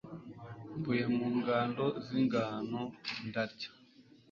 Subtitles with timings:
[0.77, 2.81] mvuye mu ngano z'ingano
[3.27, 3.69] ndarya